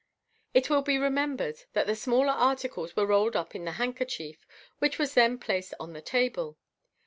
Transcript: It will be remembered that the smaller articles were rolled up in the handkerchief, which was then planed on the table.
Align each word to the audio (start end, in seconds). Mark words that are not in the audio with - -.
It 0.55 0.67
will 0.67 0.81
be 0.81 0.97
remembered 0.97 1.65
that 1.73 1.85
the 1.85 1.95
smaller 1.95 2.31
articles 2.31 2.95
were 2.95 3.05
rolled 3.05 3.35
up 3.35 3.53
in 3.53 3.65
the 3.65 3.73
handkerchief, 3.73 4.47
which 4.79 4.97
was 4.97 5.13
then 5.13 5.37
planed 5.37 5.75
on 5.79 5.93
the 5.93 6.01
table. 6.01 6.57